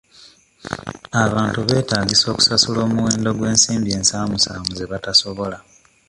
[1.23, 5.57] Abantu betaagisa okusasula omuwendo gw'ensimbi ensaamusaamu ze batasobola.